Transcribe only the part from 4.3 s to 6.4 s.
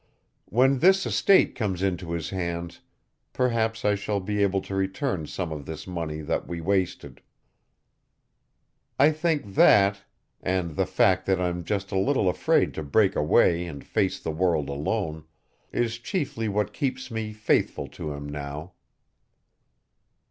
able to return some of this money